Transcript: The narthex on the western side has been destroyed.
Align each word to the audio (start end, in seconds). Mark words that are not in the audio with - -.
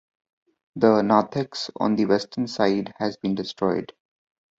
The 0.77 1.03
narthex 1.03 1.69
on 1.75 1.95
the 1.95 2.07
western 2.07 2.47
side 2.47 2.91
has 2.97 3.17
been 3.17 3.35
destroyed. 3.35 3.93